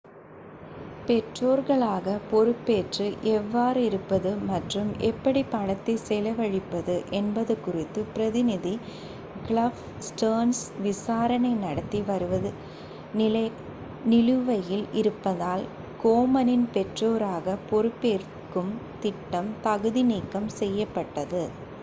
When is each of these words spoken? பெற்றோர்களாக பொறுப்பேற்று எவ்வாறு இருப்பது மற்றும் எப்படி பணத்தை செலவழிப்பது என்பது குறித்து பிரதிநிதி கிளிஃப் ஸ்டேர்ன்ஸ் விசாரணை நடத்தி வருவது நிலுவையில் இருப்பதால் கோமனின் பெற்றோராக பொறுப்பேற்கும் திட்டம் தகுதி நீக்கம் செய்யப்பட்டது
பெற்றோர்களாக 1.07 2.13
பொறுப்பேற்று 2.29 3.07
எவ்வாறு 3.33 3.81
இருப்பது 3.89 4.31
மற்றும் 4.47 4.89
எப்படி 5.09 5.41
பணத்தை 5.51 5.95
செலவழிப்பது 6.05 6.95
என்பது 7.11 7.55
குறித்து 7.59 8.03
பிரதிநிதி 8.13 8.73
கிளிஃப் 9.45 9.83
ஸ்டேர்ன்ஸ் 10.07 10.63
விசாரணை 10.79 11.53
நடத்தி 11.61 12.01
வருவது 12.09 12.51
நிலுவையில் 14.09 14.87
இருப்பதால் 15.01 15.65
கோமனின் 16.03 16.67
பெற்றோராக 16.73 17.57
பொறுப்பேற்கும் 17.69 18.73
திட்டம் 19.01 19.51
தகுதி 19.63 20.03
நீக்கம் 20.11 20.51
செய்யப்பட்டது 20.59 21.45